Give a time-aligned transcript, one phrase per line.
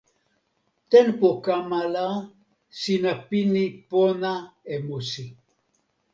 [0.91, 2.07] tenpo kama la
[2.79, 4.31] sina pini pona
[4.73, 5.25] e musi.